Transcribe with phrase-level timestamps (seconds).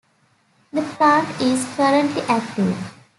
[0.73, 2.75] The plant is currently active.